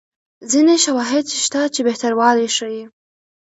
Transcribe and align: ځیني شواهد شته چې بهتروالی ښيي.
ځیني 0.51 0.75
شواهد 0.85 1.25
شته 1.43 1.61
چې 1.73 1.81
بهتروالی 1.87 2.47
ښيي. 2.57 2.83